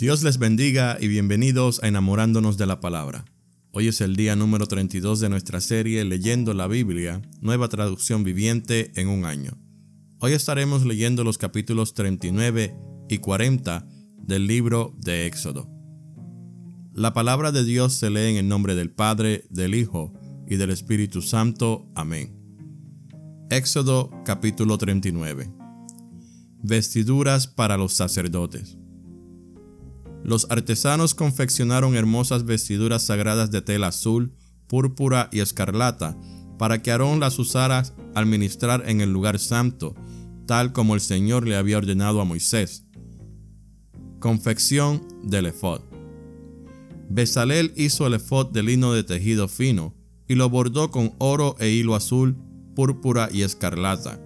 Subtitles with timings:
[0.00, 3.26] Dios les bendiga y bienvenidos a Enamorándonos de la Palabra.
[3.70, 8.92] Hoy es el día número 32 de nuestra serie Leyendo la Biblia, nueva traducción viviente
[8.98, 9.58] en un año.
[10.18, 12.74] Hoy estaremos leyendo los capítulos 39
[13.10, 13.86] y 40
[14.16, 15.68] del libro de Éxodo.
[16.94, 20.14] La palabra de Dios se lee en el nombre del Padre, del Hijo
[20.48, 21.86] y del Espíritu Santo.
[21.94, 22.34] Amén.
[23.50, 25.52] Éxodo capítulo 39.
[26.62, 28.79] Vestiduras para los sacerdotes.
[30.24, 34.34] Los artesanos confeccionaron hermosas vestiduras sagradas de tela azul,
[34.66, 36.16] púrpura y escarlata,
[36.58, 37.82] para que Aarón las usara
[38.14, 39.94] al ministrar en el lugar santo,
[40.46, 42.84] tal como el Señor le había ordenado a Moisés.
[44.18, 45.80] Confección del efod.
[47.08, 49.94] Bezalel hizo el efod de lino de tejido fino
[50.28, 52.36] y lo bordó con oro e hilo azul,
[52.76, 54.20] púrpura y escarlata.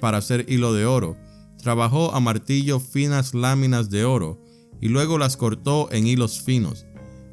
[0.00, 1.16] Para hacer hilo de oro,
[1.62, 4.42] trabajó a martillo finas láminas de oro
[4.80, 6.86] y luego las cortó en hilos finos.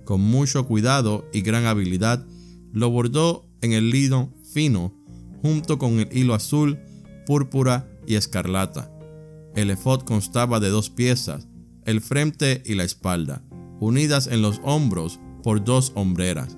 [0.05, 2.25] Con mucho cuidado y gran habilidad,
[2.71, 4.93] lo bordó en el lino fino
[5.41, 6.79] junto con el hilo azul,
[7.25, 8.89] púrpura y escarlata.
[9.55, 11.47] El efod constaba de dos piezas,
[11.85, 13.43] el frente y la espalda,
[13.79, 16.57] unidas en los hombros por dos hombreras.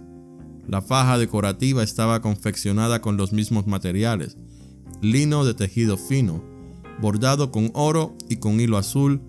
[0.67, 4.37] La faja decorativa estaba confeccionada con los mismos materiales,
[5.01, 6.43] lino de tejido fino,
[7.01, 9.21] bordado con oro y con hilo azul,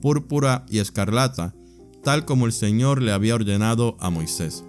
[0.00, 1.54] púrpura y escarlata,
[2.02, 4.64] tal como el Señor le había ordenado a Moisés.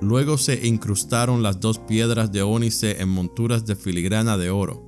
[0.00, 4.84] Luego se incrustaron las dos piedras de ónice en monturas de filigrana de oro.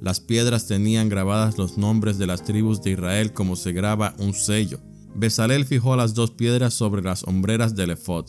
[0.00, 4.32] Las piedras tenían grabadas los nombres de las tribus de Israel como se graba un
[4.32, 4.80] sello.
[5.14, 8.26] Besalel fijó las dos piedras sobre las hombreras del efod,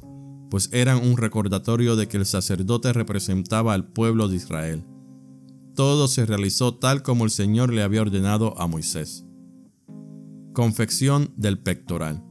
[0.49, 4.83] pues eran un recordatorio de que el sacerdote representaba al pueblo de Israel.
[5.75, 9.25] Todo se realizó tal como el Señor le había ordenado a Moisés.
[10.53, 12.25] Confección del pectoral.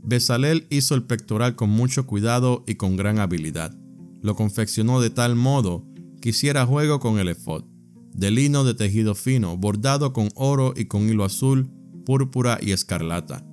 [0.00, 3.76] Besalel hizo el pectoral con mucho cuidado y con gran habilidad.
[4.22, 5.84] Lo confeccionó de tal modo
[6.20, 7.64] que hiciera juego con el efod,
[8.12, 11.68] de lino de tejido fino, bordado con oro y con hilo azul,
[12.04, 13.44] púrpura y escarlata.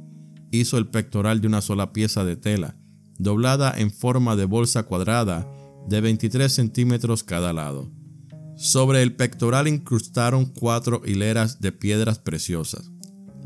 [0.51, 2.77] Hizo el pectoral de una sola pieza de tela,
[3.17, 5.51] doblada en forma de bolsa cuadrada
[5.87, 7.91] de 23 centímetros cada lado.
[8.57, 12.92] Sobre el pectoral incrustaron cuatro hileras de piedras preciosas.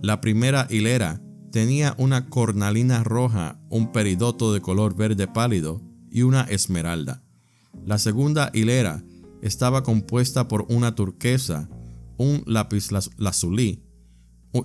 [0.01, 1.21] La primera hilera
[1.51, 5.81] tenía una cornalina roja, un peridoto de color verde pálido
[6.11, 7.23] y una esmeralda.
[7.85, 9.03] La segunda hilera
[9.41, 11.69] estaba compuesta por una turquesa,
[12.17, 13.83] un lápiz lazulí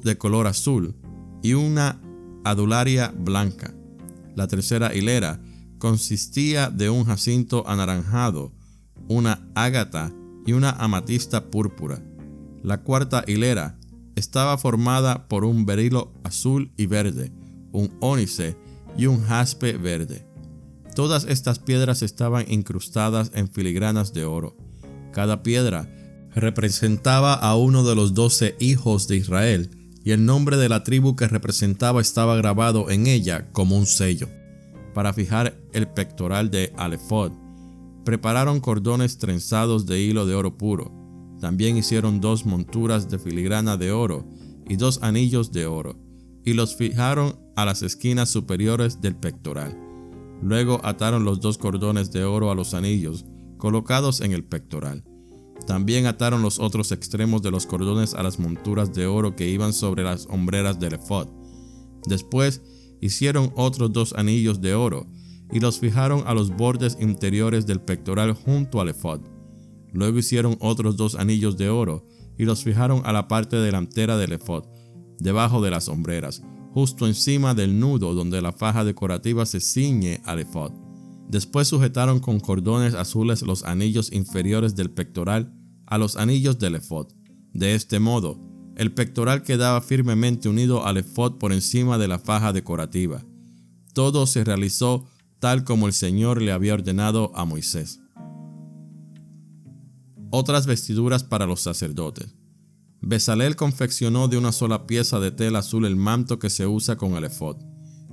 [0.02, 0.96] de color azul
[1.42, 2.00] y una
[2.44, 3.74] adularia blanca.
[4.34, 5.40] La tercera hilera
[5.78, 8.52] consistía de un jacinto anaranjado,
[9.08, 10.12] una ágata
[10.46, 12.02] y una amatista púrpura.
[12.62, 13.78] La cuarta hilera
[14.22, 17.32] estaba formada por un berilo azul y verde,
[17.72, 18.56] un ónice
[18.96, 20.24] y un jaspe verde.
[20.94, 24.56] Todas estas piedras estaban incrustadas en filigranas de oro.
[25.12, 25.92] Cada piedra
[26.36, 29.70] representaba a uno de los doce hijos de Israel,
[30.04, 34.28] y el nombre de la tribu que representaba estaba grabado en ella como un sello.
[34.94, 37.32] Para fijar el pectoral de Alephod,
[38.04, 41.01] prepararon cordones trenzados de hilo de oro puro,
[41.42, 44.24] también hicieron dos monturas de filigrana de oro
[44.68, 45.98] y dos anillos de oro,
[46.44, 49.76] y los fijaron a las esquinas superiores del pectoral.
[50.40, 53.24] Luego ataron los dos cordones de oro a los anillos
[53.58, 55.02] colocados en el pectoral.
[55.66, 59.72] También ataron los otros extremos de los cordones a las monturas de oro que iban
[59.72, 61.26] sobre las hombreras del efod.
[62.06, 62.62] Después
[63.00, 65.08] hicieron otros dos anillos de oro
[65.50, 69.31] y los fijaron a los bordes interiores del pectoral junto al efod.
[69.92, 72.06] Luego hicieron otros dos anillos de oro
[72.38, 74.64] y los fijaron a la parte delantera del efod,
[75.18, 76.42] debajo de las sombreras,
[76.72, 80.72] justo encima del nudo donde la faja decorativa se ciñe al efod.
[81.28, 85.54] Después sujetaron con cordones azules los anillos inferiores del pectoral
[85.86, 87.08] a los anillos del efod.
[87.52, 88.40] De este modo,
[88.76, 93.22] el pectoral quedaba firmemente unido al efod por encima de la faja decorativa.
[93.92, 95.04] Todo se realizó
[95.38, 98.01] tal como el Señor le había ordenado a Moisés
[100.34, 102.34] otras vestiduras para los sacerdotes.
[103.02, 107.12] Besalel confeccionó de una sola pieza de tela azul el manto que se usa con
[107.16, 107.58] el efod,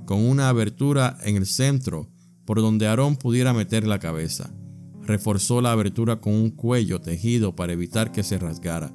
[0.04, 2.10] con una abertura en el centro
[2.44, 4.52] por donde Aarón pudiera meter la cabeza.
[5.00, 8.94] Reforzó la abertura con un cuello tejido para evitar que se rasgara.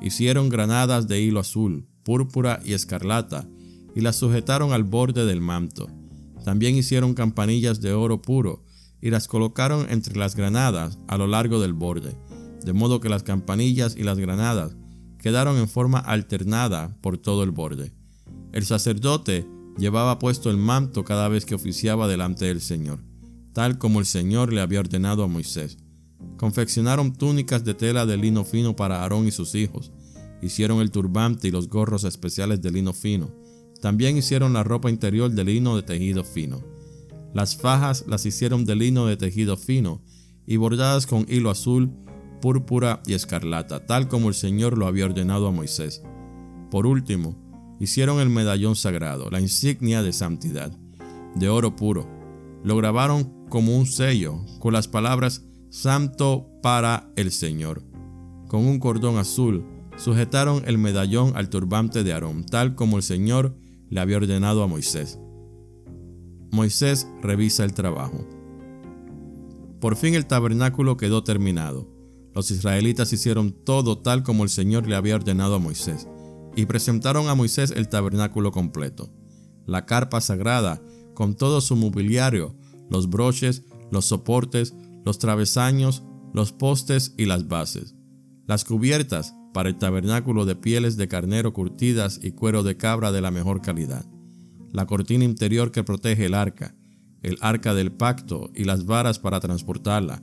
[0.00, 3.46] Hicieron granadas de hilo azul, púrpura y escarlata
[3.94, 5.90] y las sujetaron al borde del manto.
[6.42, 8.64] También hicieron campanillas de oro puro
[9.02, 12.16] y las colocaron entre las granadas a lo largo del borde
[12.64, 14.76] de modo que las campanillas y las granadas
[15.18, 17.92] quedaron en forma alternada por todo el borde.
[18.52, 19.46] El sacerdote
[19.78, 23.00] llevaba puesto el manto cada vez que oficiaba delante del Señor,
[23.52, 25.78] tal como el Señor le había ordenado a Moisés.
[26.36, 29.92] Confeccionaron túnicas de tela de lino fino para Aarón y sus hijos.
[30.42, 33.30] Hicieron el turbante y los gorros especiales de lino fino.
[33.80, 36.60] También hicieron la ropa interior de lino de tejido fino.
[37.32, 40.02] Las fajas las hicieron de lino de tejido fino
[40.46, 41.92] y bordadas con hilo azul,
[42.42, 46.02] púrpura y escarlata, tal como el Señor lo había ordenado a Moisés.
[46.70, 47.38] Por último,
[47.80, 50.70] hicieron el medallón sagrado, la insignia de santidad,
[51.34, 52.06] de oro puro.
[52.62, 57.82] Lo grabaron como un sello con las palabras Santo para el Señor.
[58.48, 59.64] Con un cordón azul
[59.96, 63.56] sujetaron el medallón al turbante de Aarón, tal como el Señor
[63.88, 65.18] le había ordenado a Moisés.
[66.50, 68.26] Moisés revisa el trabajo.
[69.80, 71.91] Por fin el tabernáculo quedó terminado.
[72.34, 76.08] Los israelitas hicieron todo tal como el Señor le había ordenado a Moisés,
[76.56, 79.10] y presentaron a Moisés el tabernáculo completo,
[79.66, 80.82] la carpa sagrada,
[81.14, 82.56] con todo su mobiliario,
[82.90, 84.74] los broches, los soportes,
[85.04, 86.02] los travesaños,
[86.32, 87.94] los postes y las bases,
[88.46, 93.20] las cubiertas para el tabernáculo de pieles de carnero curtidas y cuero de cabra de
[93.20, 94.06] la mejor calidad,
[94.72, 96.74] la cortina interior que protege el arca,
[97.22, 100.22] el arca del pacto y las varas para transportarla,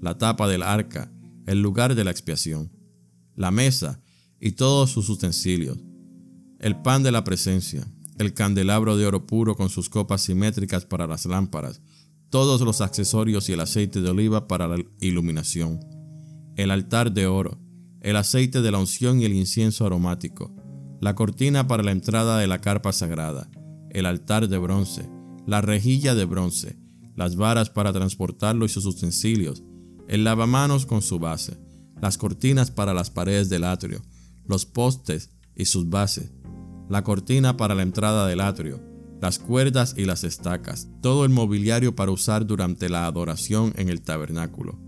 [0.00, 1.12] la tapa del arca,
[1.46, 2.72] el lugar de la expiación,
[3.34, 4.00] la mesa
[4.40, 5.78] y todos sus utensilios,
[6.58, 7.86] el pan de la presencia,
[8.18, 11.80] el candelabro de oro puro con sus copas simétricas para las lámparas,
[12.30, 15.80] todos los accesorios y el aceite de oliva para la iluminación,
[16.56, 17.58] el altar de oro,
[18.00, 20.54] el aceite de la unción y el incienso aromático,
[21.00, 23.50] la cortina para la entrada de la carpa sagrada,
[23.90, 25.08] el altar de bronce,
[25.46, 26.78] la rejilla de bronce,
[27.16, 29.62] las varas para transportarlo y sus utensilios,
[30.12, 31.56] el lavamanos con su base,
[31.98, 34.02] las cortinas para las paredes del atrio,
[34.46, 36.30] los postes y sus bases,
[36.90, 38.78] la cortina para la entrada del atrio,
[39.22, 44.02] las cuerdas y las estacas, todo el mobiliario para usar durante la adoración en el
[44.02, 44.78] tabernáculo,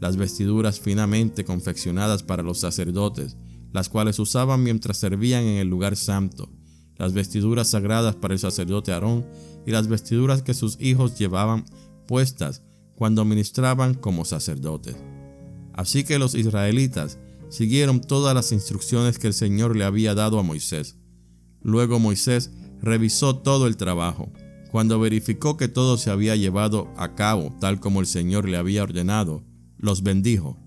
[0.00, 3.36] las vestiduras finamente confeccionadas para los sacerdotes,
[3.70, 6.50] las cuales usaban mientras servían en el lugar santo,
[6.96, 9.24] las vestiduras sagradas para el sacerdote Aarón
[9.64, 11.66] y las vestiduras que sus hijos llevaban
[12.08, 12.64] puestas
[12.96, 14.96] cuando ministraban como sacerdotes.
[15.72, 17.18] Así que los israelitas
[17.48, 20.96] siguieron todas las instrucciones que el Señor le había dado a Moisés.
[21.60, 22.50] Luego Moisés
[22.80, 24.32] revisó todo el trabajo.
[24.70, 28.82] Cuando verificó que todo se había llevado a cabo tal como el Señor le había
[28.82, 29.44] ordenado,
[29.76, 30.58] los bendijo.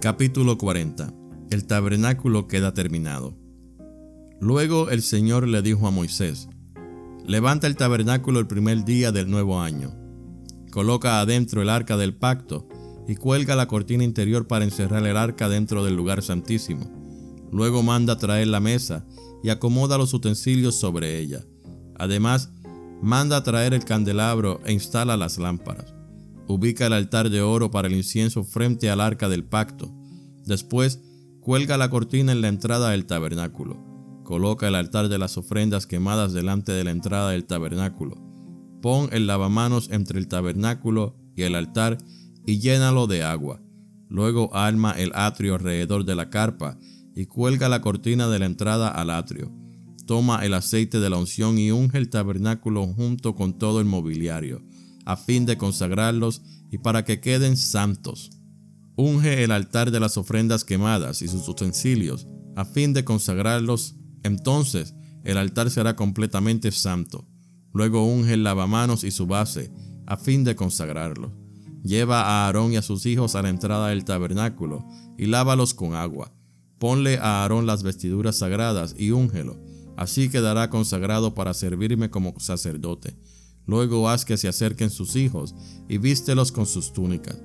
[0.00, 1.12] Capítulo 40.
[1.50, 3.36] El tabernáculo queda terminado.
[4.40, 6.48] Luego el Señor le dijo a Moisés,
[7.26, 9.92] Levanta el tabernáculo el primer día del nuevo año.
[10.70, 12.68] Coloca adentro el arca del pacto
[13.08, 16.88] y cuelga la cortina interior para encerrar el arca dentro del lugar santísimo.
[17.50, 19.04] Luego manda traer la mesa
[19.42, 21.44] y acomoda los utensilios sobre ella.
[21.98, 22.50] Además,
[23.02, 25.94] manda traer el candelabro e instala las lámparas.
[26.46, 29.92] Ubica el altar de oro para el incienso frente al arca del pacto.
[30.44, 31.00] Después,
[31.40, 33.95] cuelga la cortina en la entrada del tabernáculo.
[34.26, 38.16] Coloca el altar de las ofrendas quemadas delante de la entrada del tabernáculo.
[38.82, 41.98] Pon el lavamanos entre el tabernáculo y el altar
[42.44, 43.62] y llénalo de agua.
[44.08, 46.76] Luego arma el atrio alrededor de la carpa
[47.14, 49.52] y cuelga la cortina de la entrada al atrio.
[50.06, 54.60] Toma el aceite de la unción y unge el tabernáculo junto con todo el mobiliario,
[55.04, 56.42] a fin de consagrarlos
[56.72, 58.32] y para que queden santos.
[58.96, 63.95] Unge el altar de las ofrendas quemadas y sus utensilios, a fin de consagrarlos
[64.26, 67.26] entonces el altar será completamente santo.
[67.72, 69.72] Luego unge el lavamanos y su base,
[70.06, 71.32] a fin de consagrarlo.
[71.82, 74.86] Lleva a Aarón y a sus hijos a la entrada del tabernáculo,
[75.18, 76.32] y lávalos con agua.
[76.78, 79.60] Ponle a Aarón las vestiduras sagradas y úngelo.
[79.96, 83.16] Así quedará consagrado para servirme como sacerdote.
[83.66, 85.54] Luego haz que se acerquen sus hijos,
[85.88, 87.38] y vístelos con sus túnicas.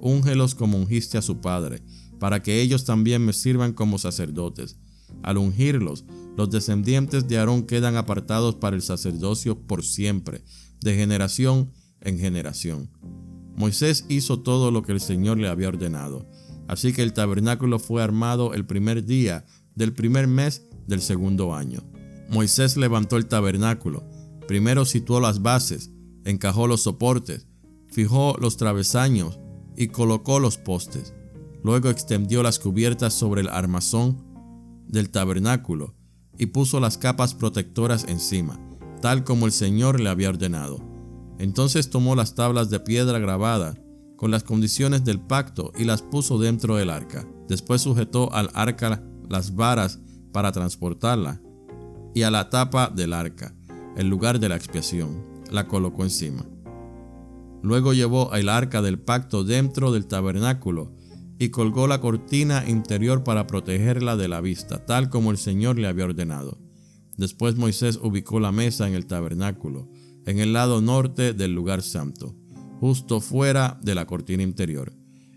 [0.00, 1.82] Úngelos como ungiste a su padre,
[2.20, 4.76] para que ellos también me sirvan como sacerdotes.
[5.22, 6.04] Al ungirlos,
[6.36, 10.42] los descendientes de Aarón quedan apartados para el sacerdocio por siempre,
[10.80, 12.90] de generación en generación.
[13.56, 16.28] Moisés hizo todo lo que el Señor le había ordenado.
[16.66, 19.44] Así que el tabernáculo fue armado el primer día
[19.74, 21.80] del primer mes del segundo año.
[22.28, 24.02] Moisés levantó el tabernáculo.
[24.48, 25.90] Primero situó las bases,
[26.24, 27.46] encajó los soportes,
[27.88, 29.38] fijó los travesaños
[29.76, 31.14] y colocó los postes.
[31.62, 34.33] Luego extendió las cubiertas sobre el armazón
[34.86, 35.94] del tabernáculo
[36.38, 38.58] y puso las capas protectoras encima,
[39.00, 40.78] tal como el Señor le había ordenado.
[41.38, 43.76] Entonces tomó las tablas de piedra grabada
[44.16, 47.26] con las condiciones del pacto y las puso dentro del arca.
[47.48, 50.00] Después sujetó al arca las varas
[50.32, 51.40] para transportarla
[52.14, 53.54] y a la tapa del arca,
[53.96, 56.44] el lugar de la expiación, la colocó encima.
[57.62, 60.92] Luego llevó el arca del pacto dentro del tabernáculo
[61.38, 65.88] y colgó la cortina interior para protegerla de la vista, tal como el Señor le
[65.88, 66.58] había ordenado.
[67.16, 69.88] Después Moisés ubicó la mesa en el tabernáculo,
[70.26, 72.34] en el lado norte del lugar santo,
[72.80, 74.92] justo fuera de la cortina interior,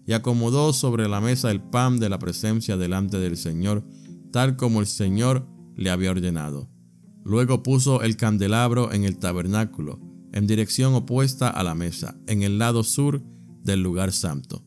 [0.05, 3.83] y acomodó sobre la mesa el pan de la presencia delante del Señor,
[4.31, 6.69] tal como el Señor le había ordenado.
[7.23, 9.99] Luego puso el candelabro en el tabernáculo,
[10.31, 13.21] en dirección opuesta a la mesa, en el lado sur
[13.63, 14.66] del lugar santo.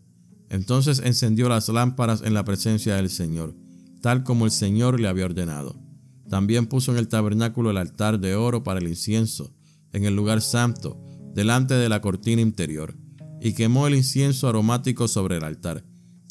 [0.50, 3.54] Entonces encendió las lámparas en la presencia del Señor,
[4.02, 5.80] tal como el Señor le había ordenado.
[6.28, 9.54] También puso en el tabernáculo el altar de oro para el incienso,
[9.92, 11.00] en el lugar santo,
[11.34, 12.96] delante de la cortina interior,
[13.40, 15.84] y quemó el incienso aromático sobre el altar,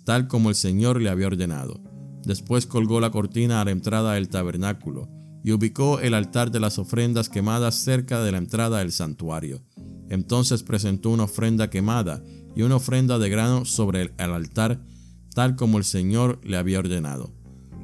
[0.06, 1.82] tal como el Señor le había ordenado.
[2.24, 5.10] Después colgó la cortina a la entrada del tabernáculo,
[5.44, 9.64] y ubicó el altar de las ofrendas quemadas cerca de la entrada del santuario.
[10.10, 12.24] Entonces presentó una ofrenda quemada
[12.56, 14.82] y una ofrenda de grano sobre el altar,
[15.34, 17.32] tal como el Señor le había ordenado.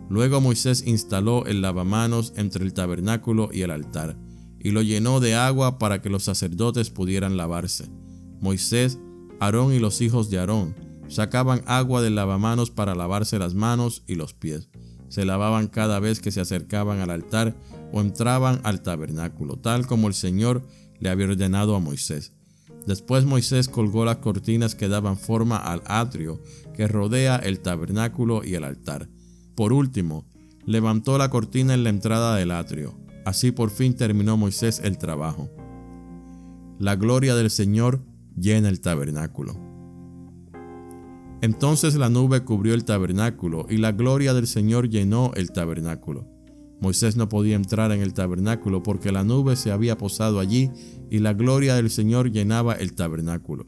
[0.09, 4.17] Luego Moisés instaló el lavamanos entre el tabernáculo y el altar,
[4.59, 7.89] y lo llenó de agua para que los sacerdotes pudieran lavarse.
[8.41, 8.99] Moisés,
[9.39, 10.75] Aarón y los hijos de Aarón
[11.07, 14.69] sacaban agua del lavamanos para lavarse las manos y los pies.
[15.09, 17.55] Se lavaban cada vez que se acercaban al altar
[17.93, 20.65] o entraban al tabernáculo, tal como el Señor
[20.99, 22.33] le había ordenado a Moisés.
[22.85, 26.41] Después Moisés colgó las cortinas que daban forma al atrio
[26.73, 29.09] que rodea el tabernáculo y el altar.
[29.55, 30.25] Por último,
[30.65, 32.97] levantó la cortina en la entrada del atrio.
[33.25, 35.49] Así por fin terminó Moisés el trabajo.
[36.77, 38.01] La gloria del Señor
[38.35, 39.55] llena el tabernáculo.
[41.41, 46.34] Entonces la nube cubrió el tabernáculo y la gloria del Señor llenó el tabernáculo.
[46.79, 50.71] Moisés no podía entrar en el tabernáculo porque la nube se había posado allí
[51.09, 53.67] y la gloria del Señor llenaba el tabernáculo.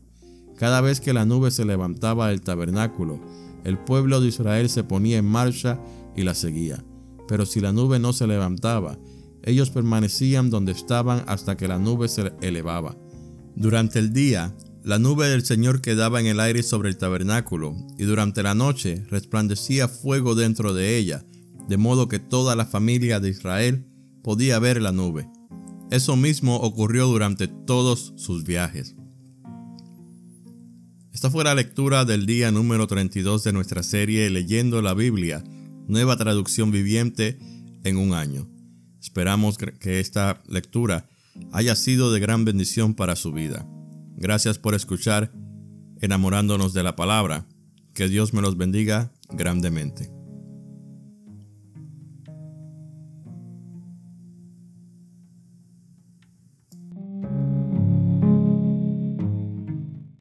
[0.57, 3.19] Cada vez que la nube se levantaba del tabernáculo,
[3.63, 5.79] el pueblo de Israel se ponía en marcha
[6.15, 6.83] y la seguía.
[7.27, 8.97] Pero si la nube no se levantaba,
[9.43, 12.97] ellos permanecían donde estaban hasta que la nube se elevaba.
[13.55, 18.03] Durante el día, la nube del Señor quedaba en el aire sobre el tabernáculo, y
[18.03, 21.25] durante la noche resplandecía fuego dentro de ella,
[21.67, 23.85] de modo que toda la familia de Israel
[24.23, 25.29] podía ver la nube.
[25.91, 28.95] Eso mismo ocurrió durante todos sus viajes.
[31.13, 35.43] Esta fue la lectura del día número 32 de nuestra serie Leyendo la Biblia,
[35.87, 37.39] nueva traducción viviente
[37.83, 38.47] en un año.
[39.01, 41.09] Esperamos que esta lectura
[41.51, 43.67] haya sido de gran bendición para su vida.
[44.15, 45.31] Gracias por escuchar
[46.01, 47.47] enamorándonos de la palabra.
[47.93, 50.16] Que Dios me los bendiga grandemente.